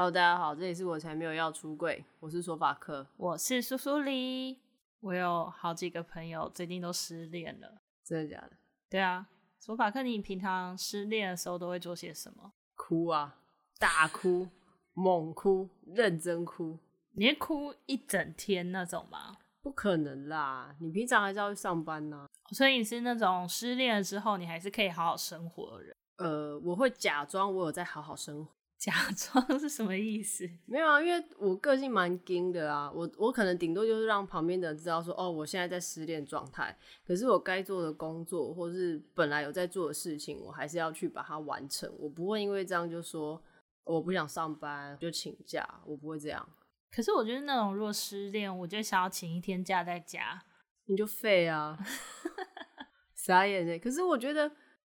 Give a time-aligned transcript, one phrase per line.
[0.00, 4.58] Hello，大家好，这里是我才没有要出柜，我是索法克，我是苏苏里。
[5.00, 8.52] 我有好几个朋友最近都失恋了，真的假的？
[8.88, 9.28] 对啊，
[9.58, 12.50] 索法克，你平常失恋的时候都会做些什么？
[12.76, 13.36] 哭啊，
[13.78, 14.48] 大哭，
[14.94, 16.78] 猛哭，认真哭。
[17.12, 19.36] 你会哭一整天那种吗？
[19.60, 22.26] 不可能啦，你平常还是要去上班呢、啊。
[22.54, 25.94] 所以你是那种失恋了之后，你还是可以好好生活的人。
[26.16, 28.50] 呃，我会假装我有在好好生活。
[28.80, 30.48] 假 装是什么意思？
[30.64, 36.74] 没有啊，因为我个性蛮硬的啊，我我可能顶多就是让旁边的人知道说，哦，我现在在失恋状态。
[37.06, 41.94] 可是我该做的工作，或是本来有在做的事情，我还是要去把它完成。
[41.98, 43.42] 我不会因为这样就说
[43.84, 46.48] 我不想上班就请假，我不会这样。
[46.90, 50.42] 可是我觉得那种若失恋，我就想要请一天假在家，
[50.86, 51.78] 你就废啊，
[53.14, 53.78] 傻眼欸。
[53.78, 54.50] 可是我觉得，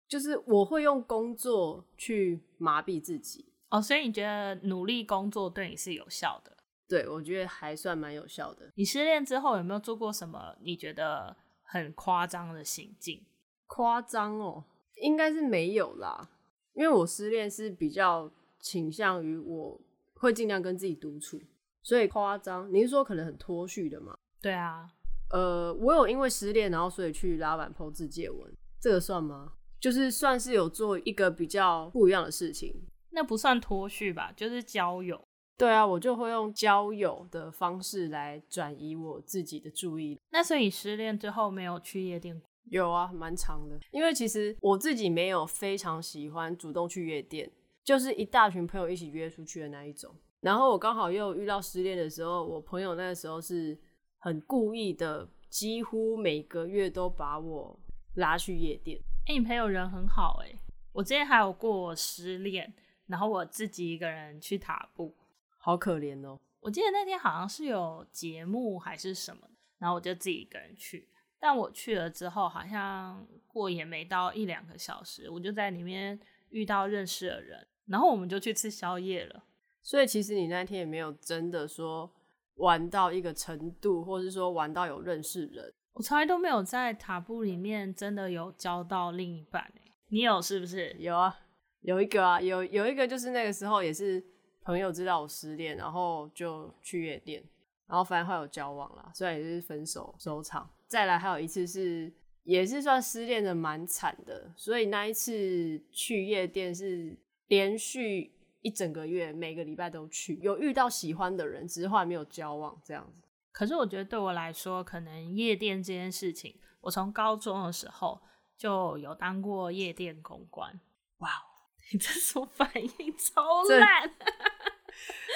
[0.09, 3.45] 就是我会用工作去麻痹自己。
[3.70, 6.55] 哦，所以你觉得努力工作对你是有效的？
[6.88, 8.71] 对，我觉得还算蛮有效的。
[8.76, 13.26] 你失恋之后有没有做过什么你觉得很夸张的行径？
[13.65, 14.63] 夸张哦，
[15.01, 16.29] 应该是没有啦，
[16.73, 19.82] 因为我失恋是比较倾向于我
[20.13, 21.41] 会尽量跟自己独处，
[21.84, 24.18] 所以夸张，你是说可能很脱序的吗？
[24.41, 24.90] 对啊，
[25.32, 29.51] 呃，我有因为失恋然后所以去拉板 po 自介文，这个算吗？
[29.77, 32.73] 就是算是有做一个比较不一样的事情。
[33.18, 35.20] 那不算脱序吧，就是交友。
[35.57, 40.15] 对啊，我就会用交友的方式来转移我自己的注意。
[40.29, 42.40] 那所以失恋之后没有去夜店？
[42.65, 43.79] 有啊，蛮长的。
[43.90, 47.51] 因为其实我自己没有非常喜欢主动去夜店，
[47.84, 50.13] 就是一大群朋友一起约出去的那一种。
[50.41, 53.76] 然后我刚好又遇到失恋的时候，我朋友那个时候是
[54.20, 57.79] 很故意的，几乎每个月都把我
[58.18, 58.99] 拉去夜店。
[59.26, 60.60] 哎、欸，你朋友人很好哎、欸。
[60.93, 62.71] 我之前还有过失恋。
[63.08, 65.16] 然后我自己一个人去塔布，
[65.58, 66.40] 好可怜哦。
[66.59, 69.47] 我记得那天好像是有节目还是什么，
[69.78, 71.08] 然后我就自己一个人去。
[71.40, 76.19] 但我去了之后，好像过也没到一两个小时，我就在里面
[76.50, 79.44] 遇到认识的人，然后我们就去吃宵夜了。
[79.84, 82.12] 所以其实你那天也没有真的说
[82.56, 85.72] 玩到一个程度，或是说玩到有认识人。
[85.94, 89.72] 我从来都没有在塔布里面真的有交到另一半。
[90.09, 90.94] 你有是不是？
[91.00, 91.38] 有啊。
[91.81, 94.23] 有一个啊，有有一个就是那个时候也是
[94.61, 97.43] 朋友知道我失恋，然后就去夜店，
[97.85, 100.69] 然后反正后来有交往啦，虽然也是分手收场。
[100.87, 102.11] 再来还有一次是
[102.43, 107.17] 也是算失恋的蛮惨的，所以那一次去夜店是
[107.47, 113.21] 连续一整个月，每个礼拜都去，有遇到喜欢的人，只是后来没有交往这样子。
[113.51, 118.21] 可是我觉得对我来说，可能夜店这件事情，我从高中的时候
[118.57, 120.79] 就有当过夜店公关，
[121.19, 121.56] 哇哦。
[121.91, 124.11] 你这种反应超烂，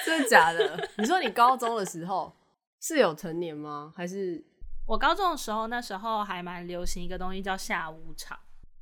[0.06, 0.90] 真的假的？
[0.98, 2.36] 你说你高中的时候
[2.80, 3.94] 是有成年吗？
[3.96, 4.44] 还是
[4.88, 8.38] 我高中的时候，那时候还蛮流行一个东西叫下午场。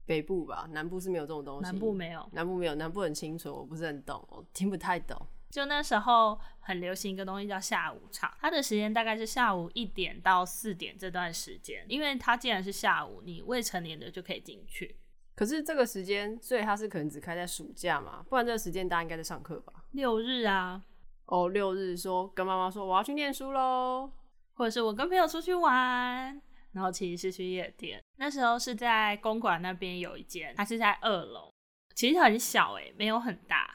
[0.06, 1.64] 北部吧，南部是没有这种东西。
[1.64, 5.28] 南部没有，南部没有，南部很清楚，我不是很懂，我听不太懂。
[5.52, 14.96] 就那时候很流行一个东西叫下午场，它的时间大概是下午一点到四点这段时间，因为它既然是下午，你未成年的就可以进去。
[15.40, 19.72] 可是这个时间，所以他是可能只开在暑假嘛，不然这个时间大家应该在上课吧？
[19.92, 20.84] 六日啊，
[21.28, 24.12] 哦，六日说跟妈妈说我要去念书喽，
[24.56, 26.42] 或者是我跟朋友出去玩，
[26.74, 28.04] 然后其实是去夜店。
[28.18, 31.50] 那时候是在公馆那边有一间，它是在二楼，
[31.96, 33.66] 其实很小诶，没有很大。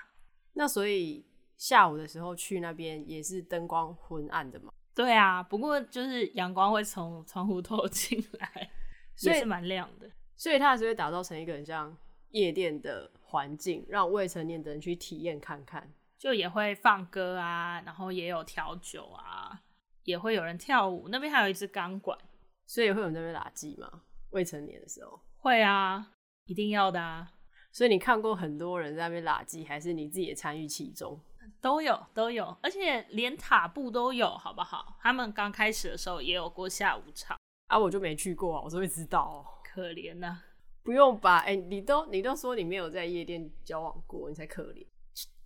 [0.53, 1.27] 那所以
[1.57, 4.71] 下午的时候去那边也是灯光昏暗的嘛？
[4.95, 8.71] 对啊，不过就是阳光会从窗户透进来，
[9.17, 10.11] 所以是蛮亮的。
[10.37, 11.97] 所以它还是会打造成一个很像
[12.31, 15.93] 夜店的环境，让未成年的人去体验看看。
[16.17, 19.61] 就也会放歌啊，然后也有调酒啊，
[20.05, 21.09] 也会有人跳舞。
[21.11, 22.19] 那边还有一支钢管，
[22.67, 24.01] 所以会有那边喇舌吗？
[24.31, 26.13] 未成年的时候会啊，
[26.47, 27.31] 一定要的啊。
[27.73, 31.21] 所以你看过很多人在那边喇舌，还是你自己也参与其中？
[31.61, 34.97] 都有都有，而且连塔布都有，好不好？
[35.03, 37.37] 他们刚开始的时候也有过下午场
[37.67, 39.45] 啊，我就没去过啊，我就会知道哦。
[39.75, 40.45] 可怜呐、啊，
[40.85, 41.39] 不用吧？
[41.39, 44.87] 哎、欸，你都你都说你没有在夜店交往过，你才可怜。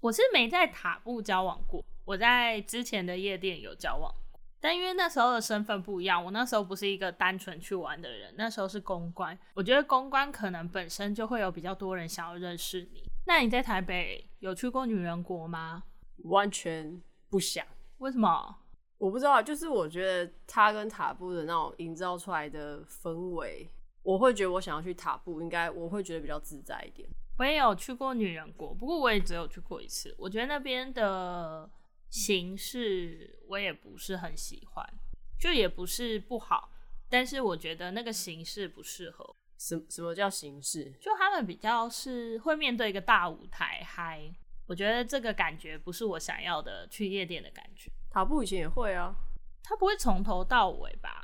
[0.00, 4.14] 我是没在塔布交往过，我在之前的夜店有交往，
[4.60, 9.36] 但因为那时候的身份不一样，我那时候不是一个单纯去玩的人，那时候是公关。
[9.54, 13.02] 我觉得公关可能本身就会有比较多人想要认识你。
[13.26, 15.84] 那你在台北有去过女人国吗？
[16.24, 17.66] 完全不想。
[17.96, 18.56] 为什么？
[18.98, 23.70] 我不知道，就是我觉得他跟塔布的那种营造出来的氛围。
[24.08, 27.06] 我会觉得我想要去塔布，应该我会觉得比较自在一点。
[27.36, 30.14] 我也有去过女人国，不过我也只有去过一次。
[30.18, 31.68] 我觉得那边的
[32.08, 34.94] 形式我也不是很喜欢，
[35.38, 36.70] 就也不是不好，
[37.10, 39.36] 但是我觉得那个形式不适合。
[39.58, 40.90] 什什么叫形式？
[40.98, 44.32] 就他们比较是会面对一个大舞台嗨，
[44.66, 47.90] 我觉得这个感觉不是我想要的去夜店的感觉。
[48.08, 49.14] 塔布以前也会啊，
[49.62, 51.17] 他不会从头到尾吧？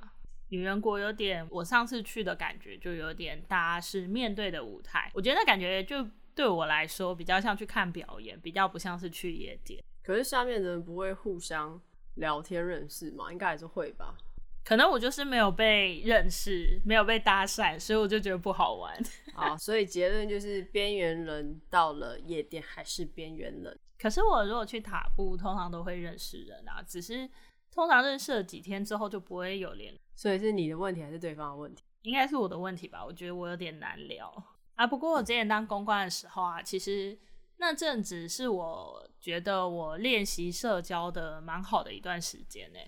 [0.48, 9.82] 女人国有点，我上次去的感觉就有点大家是面对的舞台，我觉得那感觉就对我来说比较像去看表演，比较不像是去夜店。
[10.02, 11.80] 可是下面的人不会互相
[12.16, 13.32] 聊天认识吗？
[13.32, 14.16] 应该还是会吧。
[14.64, 18.96] 可能我就是没有被认识，没有被搭讪，所以我就觉得不好玩。
[19.34, 23.78] 啊，所以结论就是边缘人到了夜店还是边缘人。
[23.98, 27.28] 可是我如果去塔布，通常都会认识人啊，只是
[27.74, 29.98] 通常认识了几天之后就不会有联络。
[30.14, 31.82] 所以是你的问题还是对方的问题？
[32.02, 33.04] 应该是我的问题吧？
[33.04, 34.32] 我觉得我有点难聊
[34.76, 34.86] 啊。
[34.86, 37.18] 不过我之前当公关的时候啊，其实
[37.56, 42.78] 那阵子是我觉得我练习社交的蛮好的一段时间呢。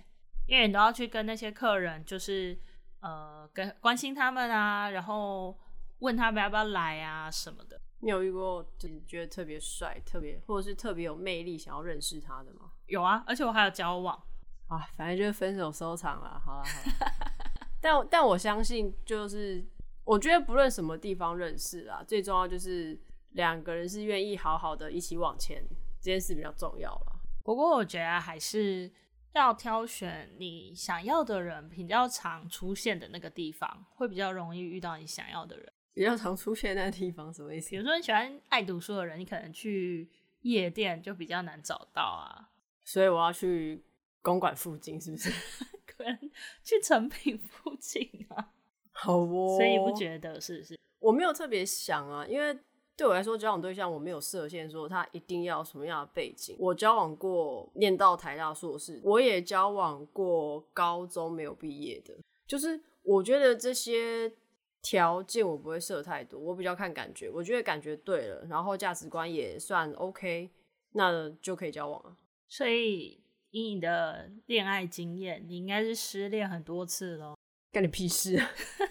[0.46, 2.56] 因为你都要去跟那些客人，就是
[3.00, 5.58] 呃，跟关心他们啊，然后
[5.98, 7.80] 问他们要不要来啊什么的。
[7.98, 12.70] 你有遇过就是觉得特别帅、特别或者是特别有魅力，想要认识他的吗？
[12.86, 14.22] 有啊，而且我还有交往
[14.68, 16.40] 啊，反正就是分手收场了。
[16.44, 17.26] 好了好了，
[17.80, 19.64] 但但我相信，就是
[20.04, 22.98] 我觉得不论什么地方认识啊，最重要就是
[23.30, 25.62] 两个人是愿意好好的一起往前，
[26.00, 27.20] 这件事比较重要了。
[27.42, 28.92] 不过我觉得还是。
[29.32, 35.70] 要挑选你想要的人比较常出现的那个地方，会比较容易遇到你想要的人。
[35.92, 37.68] 比较常出现那个地方什么意思？
[37.68, 40.10] 比如说你喜欢爱读书的人，你可能去
[40.40, 42.48] 夜店就比较难找到啊。
[42.82, 43.84] 所以我要去
[44.26, 45.30] 公馆附近，是不是？
[45.86, 46.18] 可能
[46.64, 48.50] 去成品附近啊。
[48.90, 49.56] 好哦。
[49.56, 50.76] 所以不觉得是不是？
[50.98, 52.58] 我没有特别想啊，因为。
[52.98, 56.56] 对我来说，交往对象我没有设限，说他一定要什么样的背景。
[56.58, 62.16] 我交往过念到台大硕士，我也交往过高中没有毕业的。
[62.46, 64.32] 就是我觉得这些
[64.80, 67.28] 条件我不会设太多，我比较看感觉。
[67.28, 70.48] 我觉得感觉对了，然后价值观也算 OK，
[70.92, 72.16] 那就可以交往了。
[72.48, 73.20] 所以
[73.58, 77.34] 以你的恋爱经验，你应该是失恋很多次咯。
[77.72, 78.38] 干你屁事！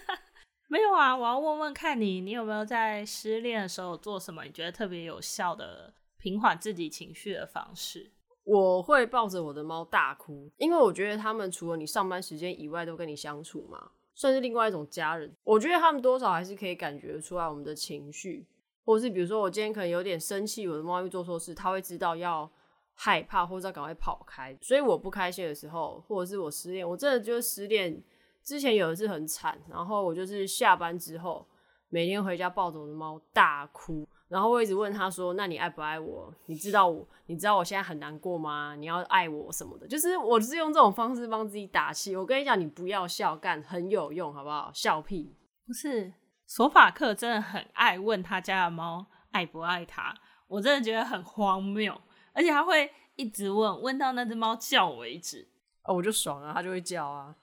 [0.66, 8.10] 没有啊，我要问问看你，你有没有在失恋的时候做什么你觉得特别有效的平缓自己情绪的方式？
[8.42, 15.32] 我会抱着我的猫大哭，因为我觉得他们除了你上班时间以外都跟你相处嘛，算是另外一种家人。
[15.44, 18.48] 我觉得他们多少还是可以感觉出来我们的情绪，
[18.84, 22.50] 或者是比如说我今天可能有点生气，我的猫咪做错事，它会知道要
[22.96, 24.58] 害怕或者要赶快跑开。
[24.60, 28.02] 所以我不开心的时候，或者是我失恋，我真的就是失恋。
[28.42, 31.46] 之前有一次很惨，然后我就是下班之后，
[31.88, 36.32] 每天回家抱着我的猫大哭，然后我一直问他说：“那你爱不爱我？
[36.46, 38.76] 你知道我，你知道我现在很难过吗？
[38.76, 42.14] 你要爱我什么的？”就是我是用这种方式帮自己打气。
[42.14, 44.70] 我跟你讲，你不要笑，干很有用，好不好？
[44.72, 45.34] 笑屁！
[45.66, 46.12] 不是，
[46.46, 50.14] 索法克真的很爱问他家的猫爱不爱他，
[50.46, 52.00] 我真的觉得很荒谬，
[52.36, 55.48] 而且他会一直问，问到那只猫叫为止。
[55.84, 57.34] 哦，我就爽啊，它就会叫啊。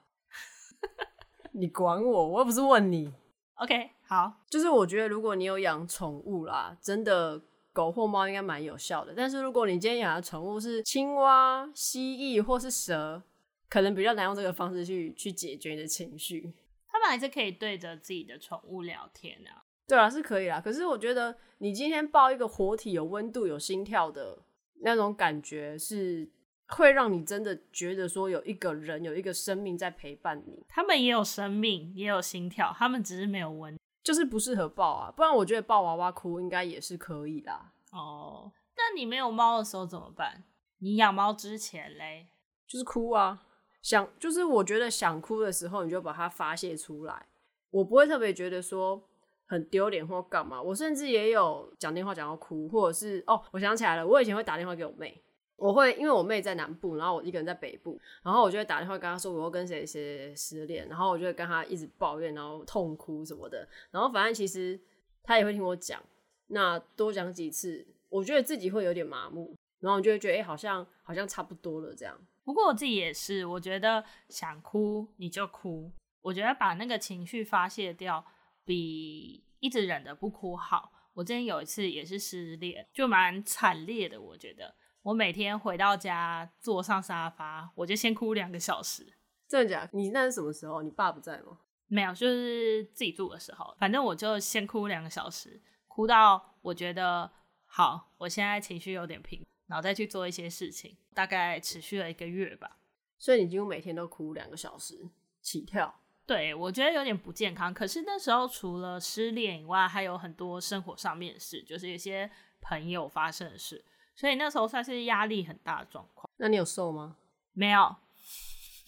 [1.54, 3.12] 你管我，我又不是问你。
[3.56, 7.42] OK，好，就是我觉得如果你有养宠物啦，真的
[7.72, 9.14] 狗或猫应该蛮有效的。
[9.16, 13.24] 但是如果你今天养的宠物是青蛙、蜥蜴或是蛇，
[13.70, 16.54] 可能比较难用这个方式去去解决你的情绪。
[16.88, 19.64] 他们还是可以对着自己的宠物聊天啊。
[19.88, 20.62] 对啊，是可以啦。
[20.62, 24.40] 可是我觉得你今天抱一个活体、有温度、有心跳的
[24.84, 26.30] 那种感觉是。
[26.70, 35.12] 会让你真的觉得说有一个人有一个生命在陪伴你，他们也有生命，也有心跳，他们只是没有温，就是不适合抱啊。
[35.12, 37.74] 不然我觉得抱娃娃哭应该也是可以啦。
[37.92, 40.46] 哦，但你没有猫的时候怎么办？
[40.80, 42.30] 你养猫之前嘞，
[42.66, 43.46] 就是哭啊，
[43.84, 47.28] 想就是我觉得想哭的时候，你就把它发泄出来。
[47.70, 49.08] 我不会特别觉得说
[49.48, 50.62] 很丢脸或干嘛。
[50.62, 55.22] 我甚至也有讲电话讲到哭，或者是哦，我想起来了，我以前会打电话给我妹。
[55.56, 64.78] 我会因为我妹在南部，然后我一个人在北部，然后我就会打电话跟她说我跟谁谁失恋，然后我就会跟她一直抱怨，然后痛哭什么的，然后反正其实
[65.22, 66.02] 她也会听我讲，
[66.48, 72.20] 那多讲几次，我觉得自己会有点麻木，然后我就会觉得哎、好像好像差不多了这样。
[72.44, 75.90] 不过我自己也是，我觉得想哭你就哭，
[76.22, 78.26] 我觉得把那个情绪发泄掉
[78.66, 80.92] 比一直忍着不哭好。
[81.14, 84.76] 我之前有一次也是失恋，就蛮惨烈的，我觉得。
[85.04, 89.14] 我每天回到家坐上沙发，我就先哭两个小时。
[89.48, 89.90] 真的假的？
[89.94, 90.82] 你那是什么时候？
[90.82, 91.60] 你爸不在吗？
[91.88, 93.76] 没有，就是自己住的时候。
[93.78, 97.30] 反正我就先哭两个小时，哭到我觉得
[97.66, 102.78] 好，我现在情绪有点平，然后再去做一些事情，大概持续了一个月吧。
[103.20, 105.10] 所以你几乎每天都哭两个小时
[105.42, 106.02] 起跳？
[106.26, 107.74] 对，我觉得有点不健康。
[107.74, 112.30] 可是那时候除了失恋以外，还有很多生活上面的事，就是有些
[112.62, 113.84] 朋友发生的事，
[114.16, 116.30] 所以那时候算是压力很大的状况。
[116.38, 117.18] 那你有瘦吗？
[117.52, 117.96] 没有。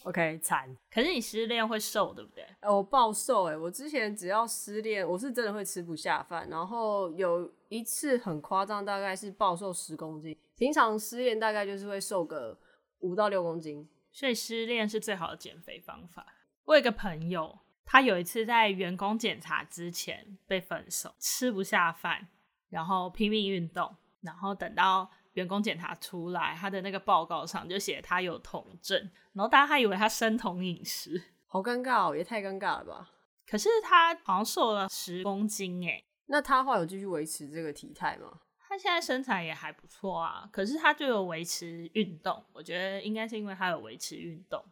[0.04, 0.78] OK，惨。
[0.92, 2.46] 可是你失恋会瘦，对不对？
[2.62, 3.58] 呃、我暴瘦哎、欸！
[3.58, 6.48] 我之前只要失恋，我是真的会吃不下饭。
[6.48, 10.38] 然后有一次很夸张，大概是暴瘦十公斤。
[10.56, 12.56] 平常失恋大概就是会瘦个
[13.00, 16.26] 五到六公斤，所以失恋是最好的减肥方法。
[16.66, 22.28] 我有一个朋友，他有一次在员工检查之前被分手，吃不下饭，
[22.70, 25.10] 然后拼命运动，然后等到。
[25.36, 28.98] 员工检查出来，他的那个报告上就写他有酮症，
[29.34, 33.12] 然后大家还以为他生酮饮食，好尴尬哦，也太尴尬了吧？
[33.46, 38.32] 可是他好像瘦了十公斤哎，那他后来有继续维持这个体态吗？
[38.66, 44.64] 他现在身材也还不错啊，可是他就有维持运动，我觉得应该是因为他有维持运动。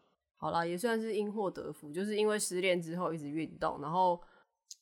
[0.43, 4.21] 好啦，也算是因祸得福，就是因为失恋之后一直运动，然后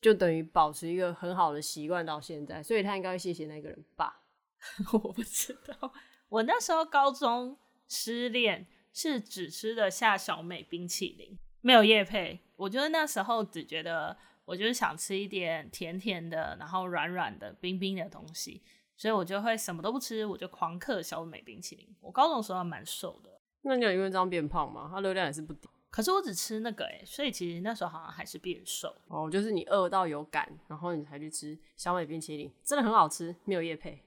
[0.01, 4.23] 就等于保持一个很好的习惯到现在，所以他应该会谢谢那个人吧。
[4.91, 5.93] 我不知道，
[6.29, 12.39] 我那时候高中失恋是只吃得下小美冰淇淋，没有叶配。
[12.55, 18.63] 我觉得那时候只觉得，我就是想吃一点甜甜的，然后软软的、冰冰的东西，
[18.97, 21.95] 所以我就会什么都不吃，我就狂嗑小美冰淇淋。
[21.99, 23.40] 我高中的时候蛮瘦的。
[23.63, 24.89] 那你有因为这样变胖吗？
[24.91, 25.69] 它热量也是不低。
[25.89, 28.95] 可是我只吃那个哎，所以其实那时候好像还是变瘦。
[29.07, 34.01] 哦，就是你饿到有感，然后你才去吃小美冰淇淋，真的很好吃，没有叶配。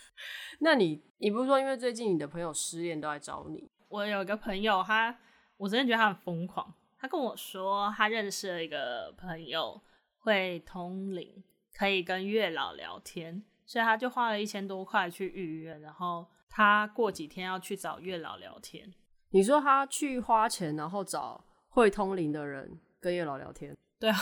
[0.60, 3.68] 那你，你不是说因为最近你的朋友失恋都来找你？
[3.88, 5.18] 我有一个朋友，他
[5.56, 6.72] 我真的觉得他很疯狂。
[6.98, 9.80] 他跟我说，他认识了一个朋友
[10.18, 11.42] 会通灵，
[11.74, 18.92] 可以跟月老聊天，所以他就花了一千多块去预约，然后他过几天要去找月老聊天。
[19.30, 23.74] 你说他去花钱，然后找会通灵的人跟月老聊天？
[23.98, 24.16] 对啊，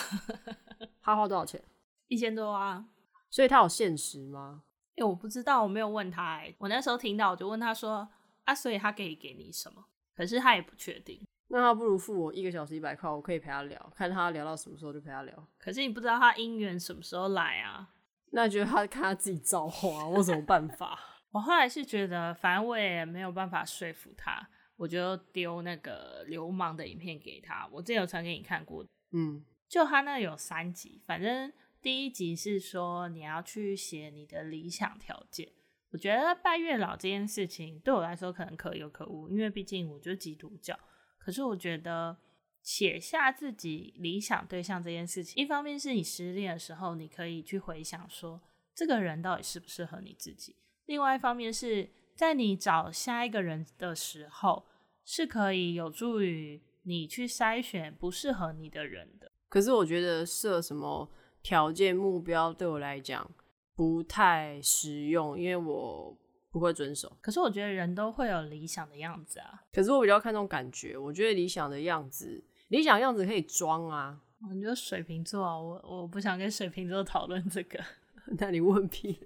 [1.02, 1.60] 他花多少钱？
[2.06, 2.86] 一千多啊。
[3.28, 4.62] 所以他有限时吗？
[4.94, 6.54] 因为我不知道，我没有问他、欸。
[6.58, 8.08] 我那时候听到，我就问他说
[8.44, 9.84] ：“啊，所以他可以给你什么？”
[10.14, 11.20] 可是他也不确定。
[11.48, 15.48] 那他不如付我一个小时一百块，我可以陪他聊，看他聊到什么时候就陪他聊。
[15.58, 17.88] 可是你不知道他姻缘什么时候来啊？
[18.30, 20.96] 那觉得他看他自己造化，我有什么办法？
[21.30, 27.68] 我后来是觉得，反正我也没有办法说服他，我就丢那个流氓的影片给他。
[27.72, 31.52] 我之前有传给你看过，嗯，就他那有三集，反正。
[31.82, 35.50] 第一集是说你要去写你的理想条件。
[35.92, 40.78] 我觉得拜月老这件事情对我来说可能可有可无，因为毕竟我就是基督教。
[41.16, 42.18] 可是我觉得
[42.60, 48.42] 写下自己理想对象这件事情，一方面是你失恋的时候，你可以去回想说
[48.74, 50.56] 这个人到底适不适合你自己；
[50.86, 54.66] 另外一方面是在你找下一个人的时候，
[55.04, 59.32] 是可以有助于你去筛选不适合你的人的。
[59.48, 61.10] 可是我觉得设什么？
[61.42, 63.26] 条件目标对我来讲
[63.74, 66.14] 不太实用，因为我
[66.50, 67.16] 不会遵守。
[67.22, 69.62] 可是我觉得人都会有理想的样子啊。
[69.72, 74.20] 可是我比较看重感觉，我觉得理想的样子，理想的样子可以装啊。
[74.46, 77.82] 我觉得水瓶座啊，我我不想跟水瓶座讨论这个。
[78.38, 79.18] 那你问屁？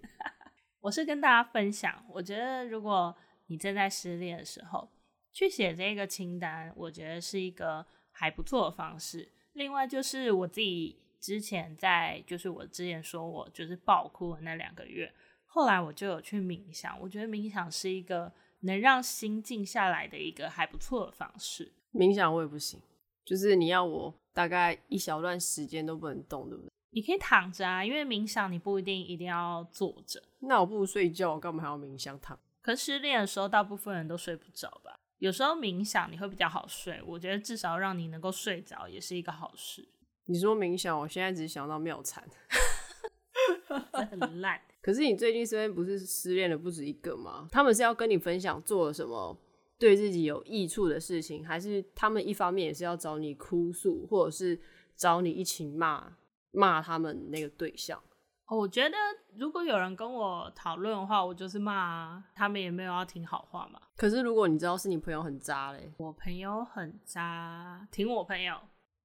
[0.85, 4.87] 我是跟大家分享，我觉得如果你正在失恋的时候，
[5.33, 9.33] 去写这个清单，我觉得是一个还不错的方式。
[9.55, 11.00] 另外就是我自己。
[11.25, 15.11] 之前在就是我之前说我就是爆哭的那两个月，
[15.47, 21.73] 后来我就有去冥想，我觉得冥想是一个能让心静下来的一个还不错的方式。
[21.95, 22.79] 冥想我也不行，
[23.25, 26.71] 就是你要我大概一小段时间都不能动，对不对？
[26.95, 30.23] 你可以躺着啊，因为冥想你不一定一定要坐着。
[30.39, 32.39] 那我不如睡觉，我干嘛还要冥想躺？
[32.63, 34.99] 可是失恋的时候，大部分人都睡不着吧？
[35.19, 39.89] 有时候冥想你会比较好睡，我觉得至少让你能够睡着也是一个好事。
[40.27, 42.25] 你说冥想，我现在只想到妙禅，
[44.11, 44.61] 很烂。
[44.81, 47.49] 可是你最近身边不是失恋的不止一个吗？
[47.51, 49.37] 他们是要跟你分享做了什么
[49.79, 54.61] 对自己有益处的事情，还是他们一方面也是要找你哭诉，或者是
[54.95, 56.17] 找你一起骂
[56.55, 58.01] 骂他们那个对象？
[58.47, 58.97] 哦，我觉得
[59.37, 63.81] 如果有人跟我讨论的话，我就是骂啊，他们也没有要听好话嘛。
[63.97, 68.55] 可是如果你知道是你朋友很渣嘞，我朋友很渣，听我朋友。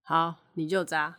[0.04, 1.16] 好，你就渣。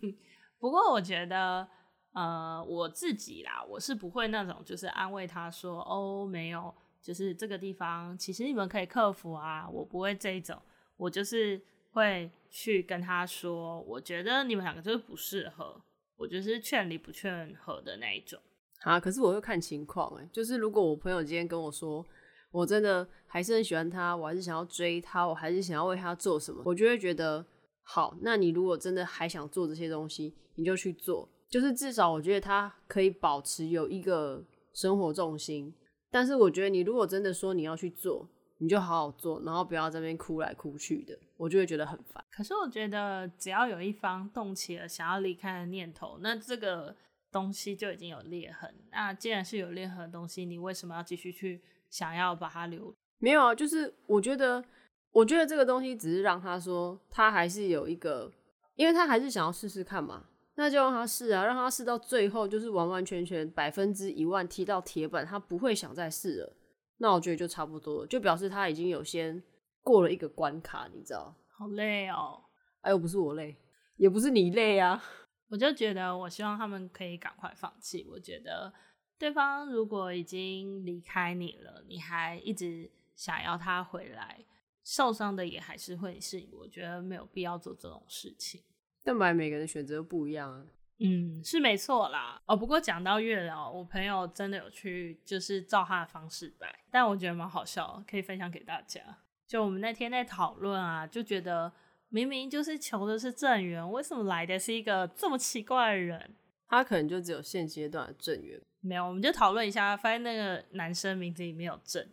[0.58, 1.68] 不过我觉得，
[2.14, 9.68] 呃，我自己啦，我是不会那种，就是安慰他说，哦，没有，就是这个地方，其实你们可以克服啊。
[9.68, 10.58] 我不会这一种，
[10.96, 11.60] 我就是
[11.92, 15.80] 会去跟他说，我觉得你们两个就是不适合，
[16.16, 18.40] 我就是劝离不劝和的那一种。
[18.82, 22.04] 啊，可是我会看情况哎，就是如果我朋友今天跟我说，
[22.50, 27.44] 我真的还是很喜欢他，我还是想要追他，我还是想要为他做什么，我就会觉得
[27.82, 28.16] 好。
[28.22, 31.28] 那你如果真的还想做这些东西，你就去做。
[31.50, 35.74] 就是至少我觉得他可以保持有一个生活重心。
[36.10, 38.28] 但是我觉得你如果真的说你要去做，
[38.58, 42.24] 你就好好做，然后不要在那边哭来哭去的，我就会觉得很烦。
[42.30, 46.94] 可是我觉得只要有一方动起了想要离开的念头，那这个
[47.32, 48.74] 东西就已经有裂痕。
[48.90, 51.62] 那既然是有裂痕的东西，你为什么要继续去？
[51.90, 52.94] 想要把它留？
[53.16, 54.62] 没有啊，就是我觉得，
[55.10, 58.30] 我觉得这个东西只是让他说，他还是有一个，
[58.74, 66.52] 因为他还是想要试试看嘛，那就让他试啊，让他试到最后，就是完完全全百分之一万踢到铁板，他不会想再试了。
[66.98, 69.42] 那我觉得就差不多了，就表示他已经有先
[69.82, 71.34] 过了一个关卡，你知道？
[71.56, 72.44] 好累哦，
[72.82, 73.56] 哎，又不是我累，
[73.96, 75.02] 也不是你累啊，
[75.48, 78.06] 我就觉得，我希望他们可以赶快放弃。
[78.10, 78.72] 我觉得。
[79.18, 84.44] 对方如果已经离开你了，你还一直想要他回来，
[84.84, 86.54] 受伤的也还是会是你。
[86.54, 88.62] 我觉得没有必要做这种事情。
[89.02, 90.64] 但本来每个人的选择不一样啊。
[91.00, 92.42] 嗯，是没错啦。
[92.46, 99.00] 哦，不过讲到月老，我朋友真的有去，就是照他的方式拜，但我觉得蛮好笑，可以分享给大家。
[99.46, 101.72] 就我们那天在讨论啊，就觉得
[102.08, 106.34] 明明就是求的是正缘，为什么来的是一个这么奇怪的人？
[106.68, 108.60] 他可能就只有现阶段的正缘。
[108.80, 112.06] 没有，我们就讨论一下，发现那个男生名字里面有正。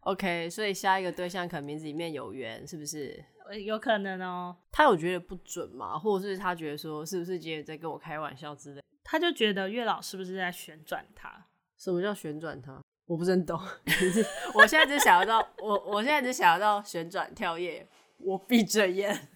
[0.00, 3.24] OK，所以下一个对象可能名字里面有缘，是不是？
[3.54, 4.56] 有可能哦。
[4.70, 5.98] 他有觉得不准吗？
[5.98, 8.82] 或者是他觉得说，是不是姐姐在跟我开玩笑之类？
[9.02, 11.46] 他就觉得月老是不是在旋转他？
[11.78, 12.80] 什么叫旋转他？
[13.06, 13.60] 我不是很懂。
[14.54, 17.86] 我现在只想到，我我现在只想到旋转跳跃。
[18.18, 19.28] 我闭着眼。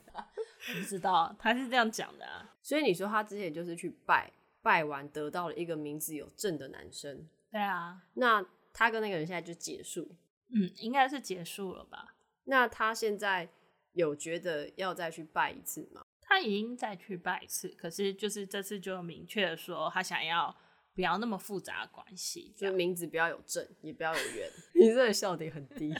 [0.72, 2.54] 不知道，他是这样讲的啊。
[2.62, 4.30] 所以你说他之前就是去拜。
[4.62, 8.42] 拜完得到了一个名字有正的男生，对啊，那
[8.72, 10.16] 他跟那个人现在就结束，
[10.48, 12.14] 嗯，应该是结束了吧？
[12.44, 13.46] 那他现在
[13.94, 16.04] 有觉得要再去拜一次吗？
[16.20, 20.54] 他已经再去拜一次，可是就是这次就明确的说他想要
[20.94, 24.50] 不要那么复杂的关系，就名字不要有正，也不要有缘。
[24.78, 25.94] 你这个笑点很低。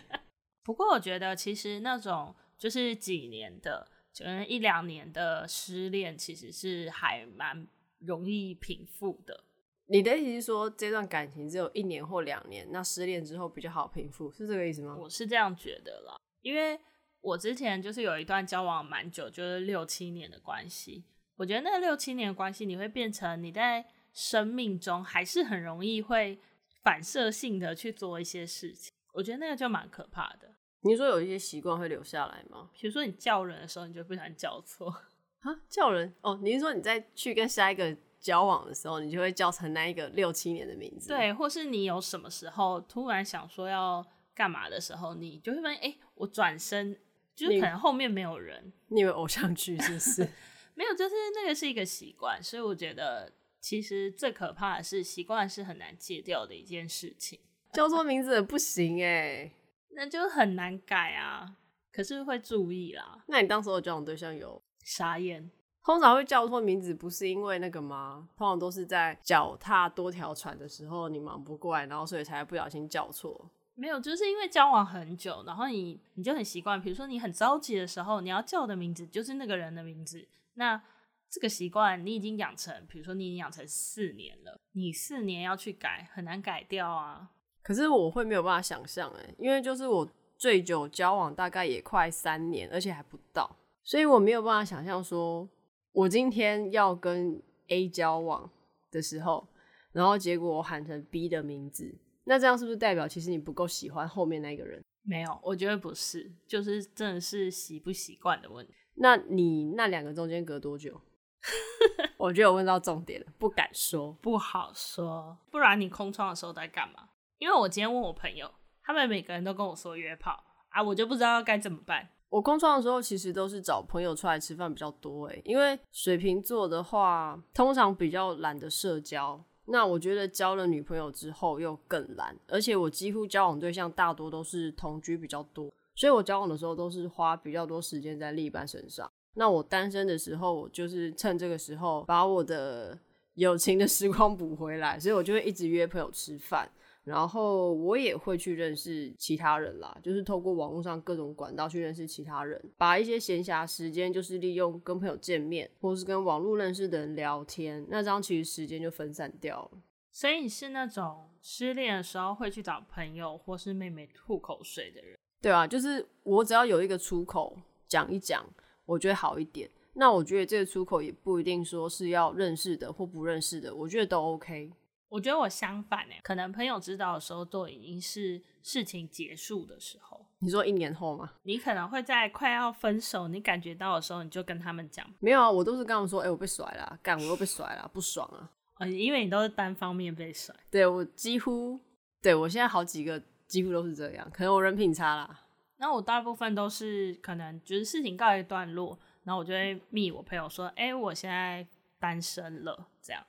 [0.63, 7.67] 不过我觉得其实那种就是几年的，可能一两年的失恋，其实是还蛮。
[8.01, 9.45] 容易平复的。
[9.87, 14.95] 你的意思是说，这段感情只有一年或两年，那失恋之后比较好平复，是这个意思吗？
[14.95, 16.79] 我是这样觉得啦，因为
[17.25, 21.05] 我之前就是有一段交往蛮久，就是六七年的关系。
[21.37, 26.39] 我觉得那个六七年的关系，你会变成你在生命中还是很容易会
[26.83, 28.93] 反射性的去做一些事情。
[29.15, 30.55] 我觉得那个就蛮可怕的。
[30.83, 32.69] 你说有一些习惯会留下来吗？
[32.79, 34.95] 比如说你叫人的时候，你就不想叫错。
[35.41, 36.39] 啊，叫人哦？
[36.43, 41.09] 你是说你在去跟下一个交往的时候，你就会叫成那一个六七年的名字？
[41.09, 46.97] 对，或是你有什么时候突然想说要干嘛的时候，你就会发现，哎、欸，我转身
[47.35, 48.73] 就是可能后面没有人。
[48.89, 50.29] 你以为偶像剧是不是？
[50.75, 57.39] 没有，就是那个是一个习惯，所以我觉得其实最可怕的是习惯是很难戒掉的一件事情。
[57.73, 59.53] 叫错名字不行哎，
[59.91, 61.57] 那就很难改啊。
[61.93, 63.25] 可是会注意啦。
[63.29, 64.61] 那你当时的交往对象有？
[64.83, 65.51] 傻眼，
[65.83, 68.29] 通常会叫错名字，不是因为那个吗？
[68.37, 73.51] 通常都是在脚踏多条船的时候，你忙不过来，然后所以才不小心叫错。
[73.77, 80.27] 没有，就是因为交往很久，然后你你就很习惯，比如说你很着急的时候，你要叫的名字就是那个人的名字。
[80.55, 80.81] 那
[81.29, 87.29] 这个习惯你已经养成，比如说你已经养成四年了，你四年要去改，很难改掉啊。
[87.63, 93.57] 可是我会没有办法想象，哎，因为就是我最久交往大概也快三年，而且还不到。
[93.83, 95.49] 所以我没有办法想象说，
[95.93, 98.49] 我今天要跟 A 交往
[98.93, 99.49] 的时候，
[99.93, 101.93] 然后结果我喊成 B 的名字，
[102.25, 104.83] 那这样是不是代表其实你不够喜欢后面那个人？
[105.03, 108.73] 没有，我觉得不是，就是真的是习不习惯的问题。
[108.95, 110.99] 那你那两个中间隔多久？
[112.17, 115.37] 我觉得我问到重点了，不敢说，不好说。
[115.51, 117.11] 不然你空窗的时候在干嘛？
[117.39, 118.51] 因为我今天问我朋友，
[118.83, 122.09] 他们每个人都跟我说约炮啊，我就不知道该怎么办。
[122.31, 129.45] 我空窗的时候，其实都是找朋友出来吃饭比较多诶，因为水瓶座的话，通常比较懒得社交。
[129.67, 139.11] 那我觉得交了女朋友之后又更懒，而且我几乎交往对象大多都是同居比较多，所以我交往的时候都是花比较多时间在另一半身上。
[139.37, 142.97] 那我单身的时候，我就是趁这个时候把我的
[143.35, 146.71] 友情的时光 补回来，所以我就会一直约朋友吃饭。
[147.05, 159.79] 然后我也会去认识其他人啦，就是透过网络上各种管道去认识其他人，把一些闲暇时间就是利用跟朋友见面，或是跟网络认识的人聊天，那这样其实时间就分散掉了。
[160.11, 165.19] 所以你是那种失恋的时候会去找朋友或是妹妹吐口水的人？
[165.43, 168.43] 对啊，就是我只要有一个出口讲一讲，
[168.87, 169.69] 我觉得好一点。
[169.95, 174.73] 那我觉得这个出口也不一定说是要认识的或不认识的，我觉得都 OK。
[175.15, 180.27] 我觉得我相反哎，可能朋友知道的时候都已经是事情结束的时候。
[180.41, 181.31] 你说一年后吗？
[181.45, 185.09] 你可能会在快要分手，你感觉到的时候，你就跟他们讲。
[185.21, 188.51] 没有啊，我都是跟他们说，哎、欸，我被甩了，干，我又被甩了，不爽啊。
[188.81, 190.53] 哦，因为你都是单方面被甩。
[190.69, 191.79] 对，我几乎，
[192.21, 195.45] 对，我现在好几个几乎都是这样，可能我人品差啦。
[195.77, 201.65] 那我大部分都是可能就是事情告一段落，然后我就会密我朋友说，哎、欸，我现在
[202.01, 203.25] 单身了，这样。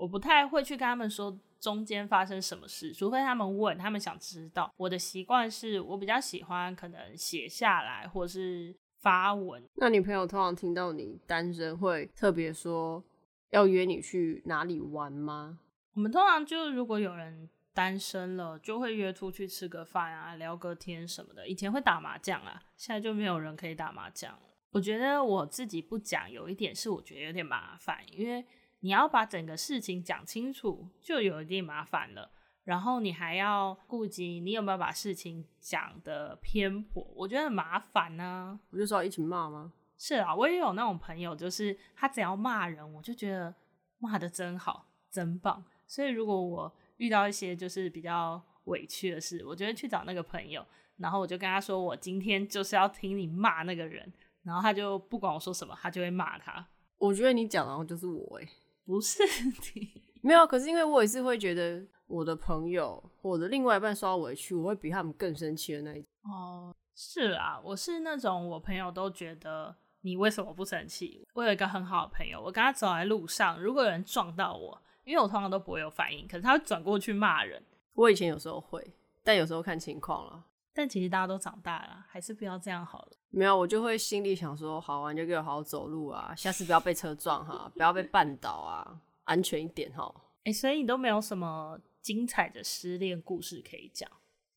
[0.00, 4.72] 我不太会去跟他们说中间发生什么事，除非他们问，他们想知道。
[4.78, 9.62] 我的习惯是我比较喜欢可能写下来或是发文。
[9.74, 13.04] 那你朋友通常听到你单身会特别说
[13.50, 15.58] 要约你去哪里玩吗？
[15.92, 21.46] 我们通常就如果有人单身了，就会约出去吃个饭啊，聊个天什么的。
[21.46, 24.40] 以前会打麻将啊，现在就没有人可以打麻将了。
[24.70, 28.42] 我觉得我自己不讲，有一点是我觉得有点麻烦，因为。
[28.80, 32.30] 你要把整个事情讲清楚，就有一点麻烦了。
[32.64, 38.60] 然后你还要顾及你有没有把事情讲的偏颇，我觉得很麻烦呢。
[38.70, 39.72] 我就说要一起骂吗？
[39.96, 43.52] 是啊，我也有那种朋友，就是他只要骂人，我就觉得
[43.98, 45.64] 骂的真好，真棒。
[45.86, 50.64] 所以如果我遇到一些就是比较委屈的事，我就会去找那个朋友，
[50.98, 54.12] 然后我就跟他说，我今天就是要听你骂那个人，
[54.42, 56.64] 然后他就不管我说什么，他就会骂他。
[56.98, 58.48] 我觉得你讲的就是我欸。
[58.84, 59.22] 不是
[59.74, 59.90] 你
[60.22, 66.06] 没有，可是因为我也是会觉得我的朋友，我的另外一半受到委屈，我会比他们更生气的那一种。
[66.24, 71.26] 哦，是啊，我是那种我朋友都觉得你为什么不生气？
[71.34, 77.62] 我有一个很好的朋友，我跟他走在路上，如果有人撞到我，因为我通常都不会有反应，可是他会转过去骂人。
[77.94, 78.86] 我以前有时候会，
[79.24, 80.44] 但有时候看情况了。
[80.72, 83.12] 但其实大家都长大了，还是不要这样好了。
[83.30, 90.12] 没有，我就会心里想说，好啊，你就给我好好走路啊，下次不要被车撞哈，不要被 绊倒啊，安全一点哈。
[90.44, 94.10] 哎、欸，所以你都没有什么精彩的失恋故事可以讲？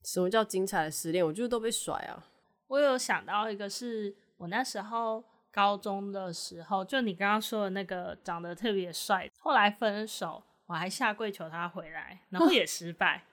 [0.04, 1.26] 什么叫精彩的失恋？
[1.26, 2.24] 我就是都被甩啊。
[2.68, 13.26] 我有想到一个，是我那时候高中的时候，就你刚刚说的那个长得特别帅，后来分手，我还下跪求他回来，然后也 失败。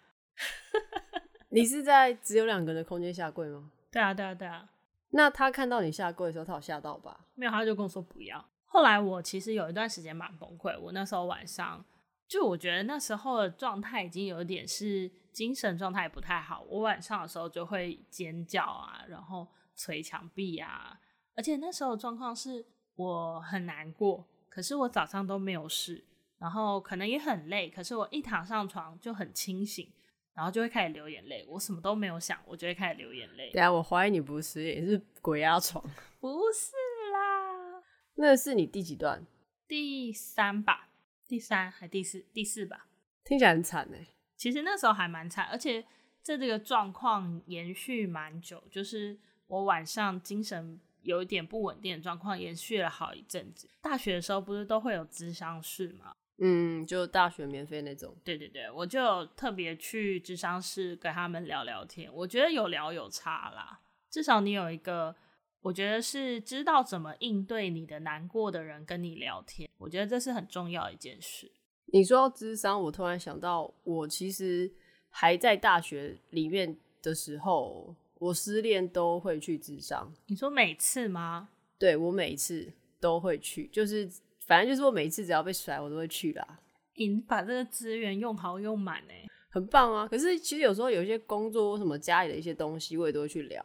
[1.50, 3.70] 你是在只有两个人的空间下跪吗？
[3.90, 4.68] 对啊，对啊，对啊。
[5.10, 7.26] 那他看到你下跪的时候，他有吓到吧？
[7.34, 8.44] 没有，他就跟我说不要。
[8.64, 11.84] 后来我其实有一段时间蛮崩溃，我那时候晚上
[12.28, 21.00] 就我觉得那时候的状态已经有点是精神状态不太好，我晚上的时候就会尖叫啊，然后捶墙壁啊，
[21.34, 26.04] 而且那时候的状况是我很难过，可是我早上都没有事，
[26.38, 29.92] 然后可能也很累，可是我一躺上床就很清醒。
[30.34, 33.50] 然后就会开始流眼泪，我什么都没有想，我就会开始流眼泪。
[33.50, 35.84] 对啊，我怀疑你不是，也是鬼压床。
[36.20, 36.72] 不是
[37.12, 37.82] 啦，
[38.14, 39.26] 那是你第几段？
[39.66, 40.88] 第三吧，
[41.26, 42.20] 第三还第四？
[42.32, 42.86] 第四吧。
[43.24, 44.06] 听起来很惨哎。
[44.36, 45.84] 其实那时候还蛮惨，而且
[46.22, 53.68] 这这个状况延续蛮久，就是我晚上精神有一点不稳定的状况，延续了好一阵子。
[53.82, 56.14] 大学的时候不是都会有咨商室吗？
[56.42, 58.16] 嗯，就大学免费那种。
[58.24, 62.10] 对对对，我就特别去智商室跟他们聊聊天。
[62.14, 65.14] 我觉得有聊有差啦，至少你有一个，
[65.60, 69.68] 我觉得是知道怎么应对你的难过的人跟你聊天。
[69.76, 71.52] 我觉得这是很重要一件事。
[71.92, 74.72] 你说到智商，我突然想到，我其实
[75.10, 80.10] 还在大学里面的时候，我失恋都会去智商。
[80.28, 81.50] 你说每次吗？
[81.78, 84.10] 对，我每次都会去，就是。
[84.50, 86.58] 反正就是我每一次只要被甩，我都会去啦。
[86.96, 89.14] 你把这个资源用好用满呢，
[89.48, 90.08] 很棒啊！
[90.08, 93.64] 可是其实有时候有一些工作或什么家里的一些东西，我也都会去聊。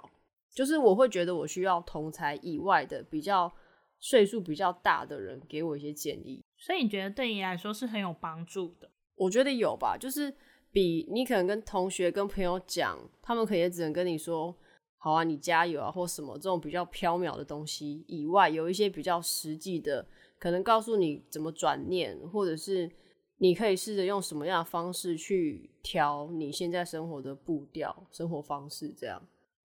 [0.54, 3.52] 就是我会觉得我需要同才以外的比较
[4.00, 6.40] 岁数比较大的人给我一些建议。
[6.60, 8.88] 所以你觉得对你来说是很有帮助的？
[9.16, 10.32] 我觉得有吧，就是
[10.72, 14.56] 比你可能跟同学、跟朋友讲，他们可能也只能跟你说
[15.02, 20.06] “好啊，你加油啊”或什么这种比较飘渺的东西以外，有一些比较实际的。
[20.46, 22.88] 可能告诉你怎么转念，或者是
[23.40, 29.20] 你可以试着用什么样的方式去调你现在生活的步调、生活方式这样。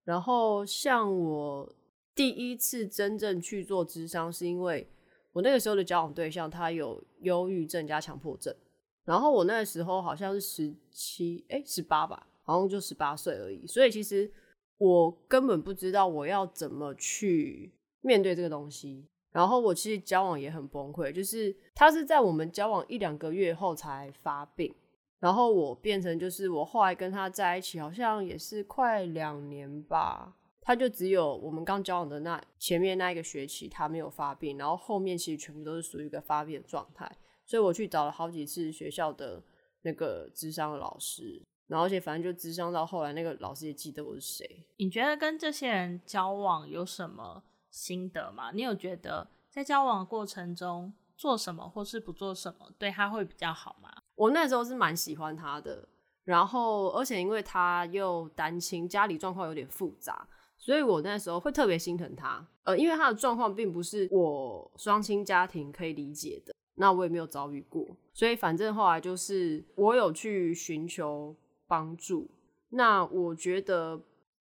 [0.04, 1.70] 然后像我
[2.14, 4.88] 第一次真正去做咨商，是因为
[5.32, 8.56] 我那个时候的交往对象他有忧郁症加强迫症，
[9.04, 13.66] 然后我那个时候好像是十七，哎，十八吧，好像就十八岁而已。
[13.66, 14.32] 所以其实
[14.78, 19.04] 我根本不知道我要怎么去面对这个东西。
[19.32, 24.74] 然后我其实交往也很崩溃，就是他是在我们交往一两个月后才发病，
[25.18, 30.36] 然后我变成就是我后来跟他在一起，好像也是快两年吧。
[30.62, 37.10] 他就只有我们刚交往的那前面那一个学期，他没有发病，然后后面其实全部都是属于一个发病的状态，
[37.46, 39.42] 所以我去找了好几次学校的
[39.82, 44.64] 那个智商的老师，然后而且反正就智商到后来，那个老师也记得我是谁。
[44.76, 48.50] 你觉得跟这些人交往有什么心得吗？
[48.52, 53.90] 你有觉得在交往的过程中做什么或是不做什么对他会比较好吗？
[54.14, 55.88] 我那时候是蛮喜欢他的，
[56.24, 60.28] 然后而且因为他又单亲，家里状况有点复杂。
[60.62, 71.34] 所以我那时候会特别心疼他，呃，因为他的状况并不是我双亲家庭可以理解的，那我也没有遭遇过，所以反正后来就是我有去寻求
[71.66, 72.30] 帮助。
[72.68, 73.98] 那我觉得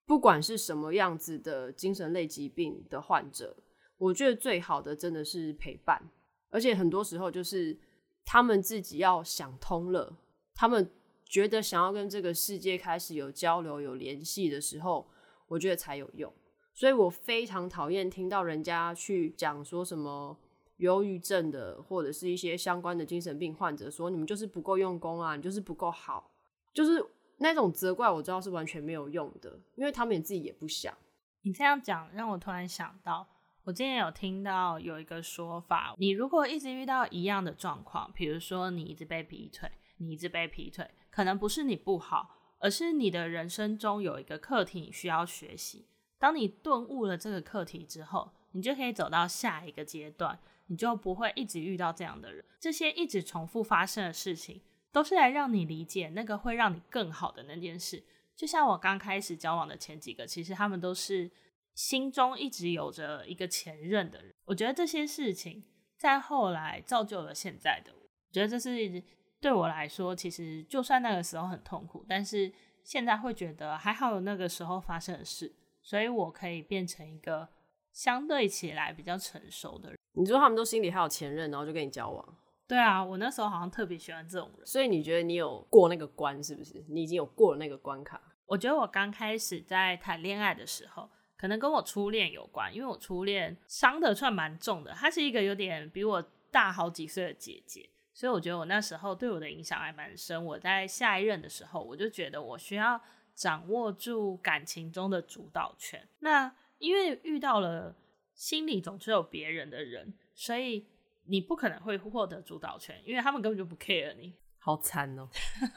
[0.09, 3.55] 不管是什么样子的精神类疾病的患者，
[3.99, 6.09] 我觉得最好的真的是陪伴，
[6.49, 7.77] 而且很多时候就是
[8.25, 10.17] 他们自己要想通了，
[10.55, 10.89] 他们
[11.23, 15.07] 觉得想要跟这个世界开始有交流、有联系的时候。
[15.49, 16.31] 我觉得才有用，
[16.75, 20.37] 所以我非常讨厌听到人家去讲说什么
[20.77, 26.29] 忧郁症的，或者是一些相关的精神病患者说，你们就是不够用功啊，你就是不够好，
[26.71, 27.03] 就是
[27.39, 30.95] 那种责怪，我知道是完全没有用的，因为他们自己也不想。
[31.41, 33.27] 你这样讲让我突然想到，
[33.63, 42.35] 我今天有听到有一个说法，你如果一直遇到一样的状况，比如说你一直被劈腿，你一直被劈腿，可能不是你不好。
[42.61, 52.43] 而是你的人生中有一个课题你需要学习，当你顿悟了这个课题之后，你就可以走到下一个阶段，你就不会一直遇到这样的人。
[52.59, 58.03] 这些一直重复发生的事情，都是来让你理解那个会让你更好的那件事。
[58.35, 61.29] 就像我刚开始交往的前几个，其实他们都是
[61.75, 64.33] 心中一直有着一个前任的人。
[64.45, 65.63] 我觉得这些事情
[65.97, 67.99] 在后来造就了现在的我。
[68.01, 69.03] 我觉得这是。
[69.41, 72.51] 对我来说，其实就算那个时候很痛苦，但是
[72.83, 75.49] 现在会觉得还好有那个时候发生的事，
[75.81, 77.47] 所以我可以变成一个
[77.93, 79.97] 相对起来比较成熟的人。
[80.11, 82.37] 你说他们都心里还有前任，然后就跟你交往？
[82.69, 84.63] 对啊，我那时候好像特别喜欢这种人。
[84.63, 86.85] 所以你觉得你有过那个关是不是？
[86.87, 88.21] 你已经有过了那个关卡？
[88.45, 97.89] 我觉得我刚开始在谈恋爱的时候，可能跟我初恋有关，因为我初恋伤的算蛮重的，她是一个有点比我大好几岁的姐姐。
[98.13, 100.45] 所以我觉得我那时候对我的影响还蛮深。
[100.45, 103.01] 我在下一任的时候，我就觉得我需要
[103.33, 106.07] 掌握住感情中的主导权。
[106.19, 107.95] 那因为遇到了
[108.35, 110.85] 心里总是有别人的人，所以
[111.29, 114.33] 你不可能会获得主导权，因为他们根本就不 care 你。
[114.57, 115.29] 好惨哦！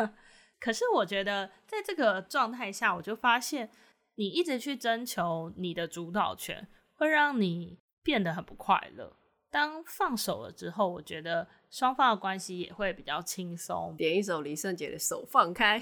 [0.59, 3.71] 可是我觉得在这个状态下，我就发现
[4.17, 9.17] 你一直去征求你的主导权，会让你变得很不快乐。
[9.51, 13.95] 当放手了之后，我觉得双方的关系也会比较轻松。
[13.97, 15.79] 点一首李圣杰的手放开。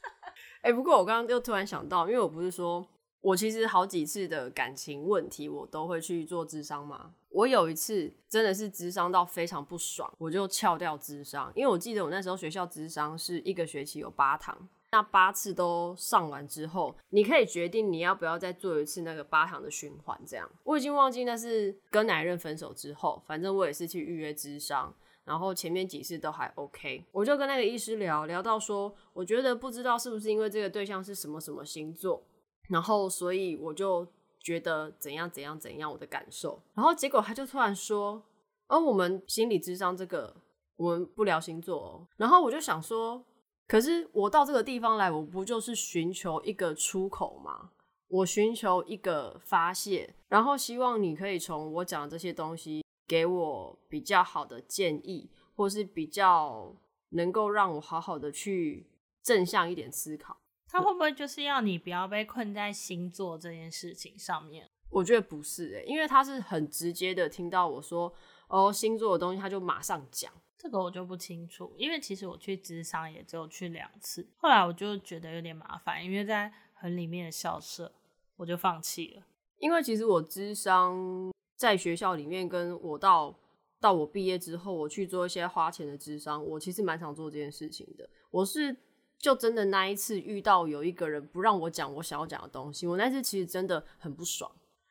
[0.62, 2.86] 哎、欸，不过我刚刚又突然想到，因为我不是说
[3.24, 7.14] 我其实好几次的感情问题，我都会去做智商嘛。
[7.30, 14.68] 我有一次真的是智商到非常不爽，我就翘掉智商，因为我记得我那时候学校智商是一个学期有八堂。
[14.92, 20.20] 那八次都上完之后，你可以决定你要不要再做一次那个八堂的循环。
[20.26, 27.02] 这样，我已经忘记那是跟哪一任分手之后，反正我也是去预约智商，然后前面几次都还 OK。
[27.10, 32.22] 我就跟那个医师聊聊到说，我觉得不知道是不是因为这个对象是什么什么星座，
[32.68, 34.06] 然后所以我就
[34.40, 38.22] 觉得怎样怎样怎样我的感受，然后结果他就突然说，
[38.68, 40.34] 哦，我们心理智商这个
[40.76, 43.24] 我们不聊星座哦，然后我就想说。
[43.66, 47.70] 可是我到这个地方来，我不就是寻求一个出口吗？
[48.08, 56.76] 我寻求一个发泄，然后希望你可以从我讲的这些东西给我比较好的建议，或是比较
[57.12, 58.86] 能够让我好好的去
[59.22, 60.36] 正向一点思考。
[60.74, 64.68] 他会不会就是要你不要被困在星座这件事情上面？
[64.90, 68.12] 我觉得不是诶、欸，因为他是很直接的听到我说
[68.48, 70.32] 哦，星座的东西，他就马上讲。
[70.58, 77.92] 这个我就不清楚，因为其实我去智商也只有去两次，后来我就觉得有点麻烦，因为在很里面的校舍，
[78.34, 79.22] 我就放弃了。
[79.58, 83.38] 因为其实我智商在学校里面，跟我到
[83.78, 88.10] 到我毕业之后，我去做一些花钱的智商，我其实蛮常做这件事情的。
[88.32, 88.76] 我是
[89.18, 94.50] 就真的那一次遇到有一个人不让我讲我想要讲的东西，我那次其实真的很不爽。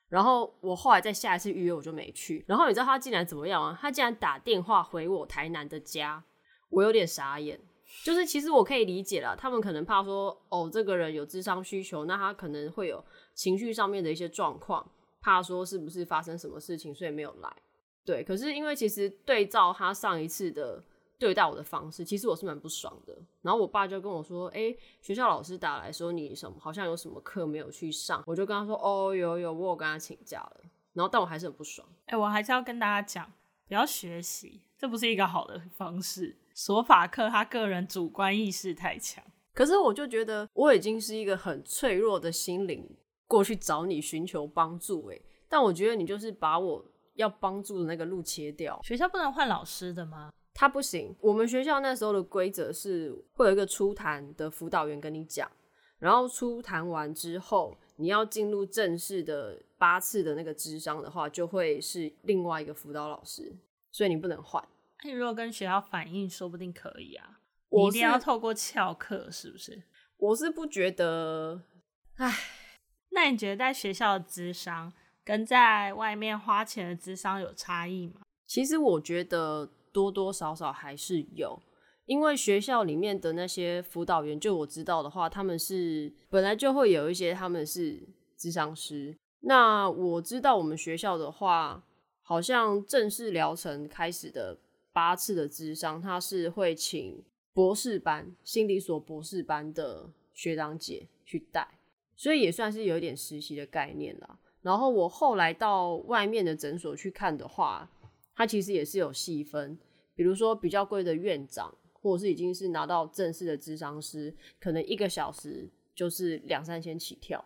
[0.10, 2.46] 然后我后来在下一次预约我就没去。
[2.48, 3.78] 然后你知道他竟然怎么样啊？
[3.82, 6.24] 他竟然打电话回我台南的家，
[6.70, 7.60] 我有点傻眼。
[8.04, 13.04] 就是其实我可以理解啦，他们可能怕说，哦，这个人有智商需求，那他可能会有
[13.36, 14.88] 情绪上面的一些状况，
[15.22, 17.52] 怕说是不是发生什么事情，所以没有来。
[18.04, 20.84] 对，可是因为其实对照他上一次的
[21.24, 23.18] 对待我的方式，其实我是蛮不爽的。
[23.42, 30.58] 然后我爸就跟我说，哎、欸，学校老师打来说你什么，好像有什么课没有去上，我就跟他说，哦，有有，我有跟他请假了。
[30.92, 31.88] 然后但我还是很不爽。
[32.08, 33.32] 哎、欸，我还是要跟大家讲，
[33.70, 36.36] 不要学习，这不是一个好的方式。
[36.54, 42.86] 索法克他个人主观意识太强，可是我就觉得我已经是一个很脆弱的心灵
[43.26, 48.80] 过去找你寻求帮助，哎，但我觉得你就是把我要帮助的那个路切掉。
[48.84, 50.34] 学校不能换老师的吗？
[50.54, 51.16] 他不行。
[51.20, 55.50] 我们学校那时候的规则是会有一个初谈的辅导员跟你讲，
[56.00, 63.56] 然后初谈完之后，你要进入正式的八次的那个智商的话，就会是另外一个辅导老师，
[63.92, 64.63] 所以你不能换。
[65.04, 67.39] 那你如果跟学校反映，说不定可以啊。
[67.70, 69.84] 我一定要透过翘课，是不是？
[70.18, 71.63] 我是不觉得。
[72.18, 72.32] 唉，
[73.10, 74.94] 那你觉得在学校的智商
[75.26, 78.22] 跟在外面花钱的智商有差异吗？
[78.46, 81.58] 其实我觉得多多少少还是有，
[82.06, 88.02] 因为学校里面的那些辅导员，就我知道的话，他们是本来就会有一些他们是
[88.36, 89.16] 智商师。
[89.40, 91.86] 那我知道我们学校的话，
[92.22, 94.58] 好像正式疗程开始的。
[94.96, 101.68] 八次的智商，他是会请博士班心理所博士班的学长姐去带，
[102.16, 104.38] 所以也算是有一点实习的概念啦。
[104.62, 107.90] 然后我后来到外面的诊所去看的话，
[108.36, 109.78] 他其实也是有细分，
[110.15, 117.43] 比如说比较贵的院长，或者是已经是拿到正式的咨商师，可能一个小时就是两三千起跳。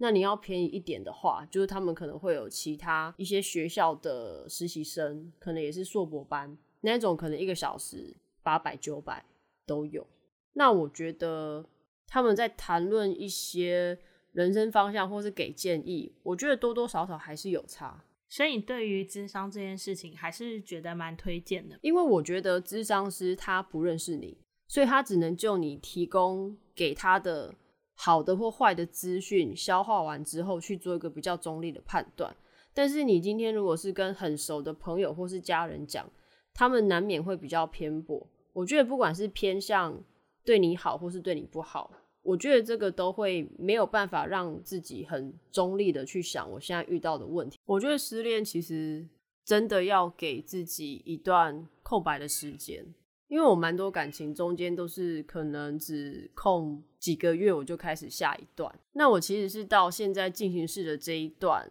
[0.00, 6.56] 那你要便宜一点的话，就是他们可能会有其他一些学校的实习生，可能也是硕博班。
[6.82, 9.24] 那种可能一个小时八百九百
[9.66, 10.06] 都有。
[10.52, 11.66] 那我觉得
[12.06, 13.98] 他们在谈论一些
[14.30, 18.04] 人生方向或是给建议，我觉得多多少少还是有差。
[18.28, 24.36] 所以你对于咨商这件事情还是觉得蛮推荐的，因为我觉得咨商师他不认识你，
[24.66, 27.54] 所以他只能就你提供给他的
[27.94, 32.36] 好的或坏的资讯消化完之后去做一个比较中立的判断。
[32.74, 36.08] 但是你今天如果是跟很熟的朋友或是家人讲，
[36.52, 40.00] 他们难免会比较偏颇，我觉得不管是偏向
[40.44, 41.90] 对你好或是对你不好，
[42.28, 47.58] 我觉得这个都会没有办法让自己很中立的去想我现在遇到的问题。
[47.64, 49.08] 我觉得失恋其实
[49.46, 52.84] 真的要给自己一段空白的时间，
[53.28, 61.66] 因为我蛮多感情中间都是可能只空几个月我就开始下一段，那我其实是到现在进行式的这一段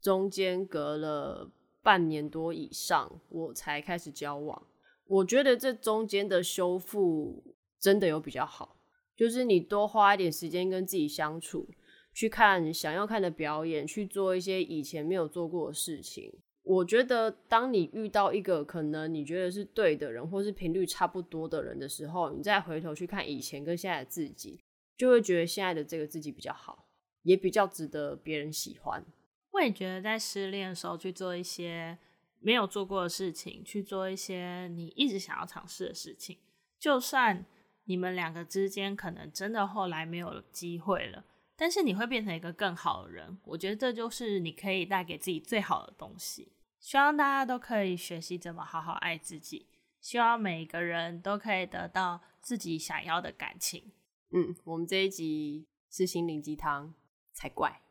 [0.00, 1.50] 中间隔了。
[1.84, 4.62] 半年多以上，我才开始交往。
[5.08, 7.42] 我觉得这中间的修复
[7.80, 8.76] 真的有比较好，
[9.16, 11.68] 就是你多花一点时间跟自己相处，
[12.12, 16.32] 去看想要看的表演，去做一些以前没有做过的事情。
[16.64, 24.60] 我觉得，当你遇到一个可能你觉得是对的人，或是频率差不多的人的时候，你再回头去看以前跟现在的自己，
[24.96, 26.86] 就会觉得现在的这个自己比较好，
[27.22, 29.04] 也比较值得别人喜欢。
[29.50, 31.98] 我也觉得，在失恋的时候去做一些
[32.38, 36.38] 没有做过的事情，去做一些你一直想要尝试的事情，
[36.78, 37.44] 就算
[37.92, 41.22] 你们两个之间可能真的后来没有机会了，
[41.54, 43.38] 但是你会变成一个更好的人。
[43.44, 46.54] 我觉得这就是你可以带给自己最好的东西。
[46.80, 49.66] 希望大家都可以学习怎么好好爱自己，
[50.00, 53.92] 希望每个人都可以得到自己想要的感情。
[54.30, 56.94] 嗯，我们这一集是心灵鸡汤
[57.34, 57.82] 才怪。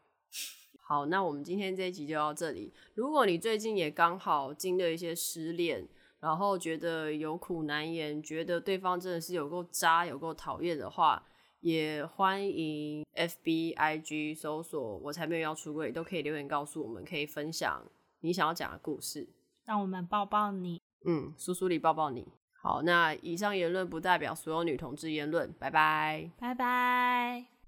[0.80, 2.74] 好，那我们今天这一集就到这里。
[2.96, 5.88] 如果你最近也刚好经历一些失恋，
[6.22, 11.22] 然后觉得有苦难言，觉得对方真的是有够渣、有够讨厌的话，
[11.62, 17.84] 也欢迎 FB IG 搜索“我才没有要出柜”，都可以留言告诉我们，可以分享
[18.20, 19.28] 你想要讲的故事，
[19.66, 20.80] 让我们抱抱你。
[21.06, 22.28] 嗯，叔叔里抱抱你。
[22.62, 25.52] 好，那以上言论不代表所有女同志言论。
[25.54, 27.61] 拜拜，拜拜。